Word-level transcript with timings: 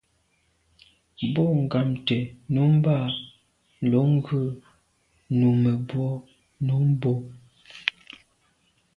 Bo 1.33 1.43
ghamt’é 1.71 2.19
nummb’a 2.53 2.95
lo 3.91 4.01
ghù 4.25 4.41
numebwô 5.39 6.07
num 6.65 6.87
bo. 7.01 7.13